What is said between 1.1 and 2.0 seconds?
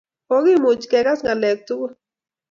ng'alek tugul.